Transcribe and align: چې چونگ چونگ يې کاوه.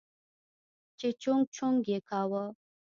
چې 0.99 1.07
چونگ 1.21 1.43
چونگ 1.55 1.77
يې 1.91 1.99
کاوه. 2.09 2.43